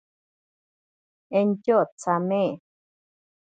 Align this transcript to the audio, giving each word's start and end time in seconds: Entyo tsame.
Entyo 1.37 1.79
tsame. 1.99 2.43